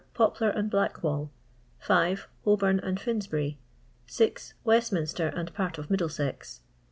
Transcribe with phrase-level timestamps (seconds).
[0.15, 1.29] Poplar and lilackwall.
[1.87, 3.59] Ilolboni and Finsbury.
[4.63, 6.61] Westminster and part of Middlesex.